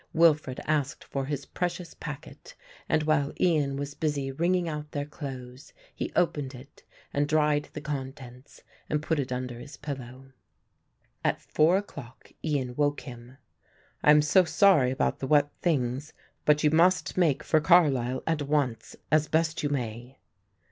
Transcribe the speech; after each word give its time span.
Wilfred 0.13 0.59
asked 0.65 1.03
for 1.03 1.25
his 1.25 1.45
precious 1.45 1.93
packet 1.93 2.55
and 2.89 3.03
while 3.03 3.31
Ian 3.39 3.77
was 3.77 3.93
busy 3.93 4.31
wringing 4.31 4.67
out 4.67 4.93
their 4.93 5.05
clothes 5.05 5.73
he 5.93 6.11
opened 6.15 6.55
it 6.55 6.81
and 7.13 7.27
dried 7.27 7.69
the 7.73 7.81
contents 7.81 8.63
and 8.89 9.03
put 9.03 9.19
it 9.19 9.31
under 9.31 9.59
his 9.59 9.77
pillow. 9.77 10.31
At 11.23 11.39
four 11.39 11.77
o'clock 11.77 12.31
Ian 12.43 12.75
woke 12.75 13.01
him. 13.01 13.37
"I 14.03 14.09
am 14.09 14.23
so 14.23 14.43
sorry 14.43 14.89
about 14.89 15.19
the 15.19 15.27
wet 15.27 15.51
things, 15.61 16.13
but 16.45 16.63
you 16.63 16.71
must 16.71 17.15
make 17.15 17.43
for 17.43 17.61
Carlisle 17.61 18.23
at 18.25 18.41
once 18.41 18.95
as 19.11 19.27
best 19.27 19.61
you 19.61 19.69
may." 19.69 20.17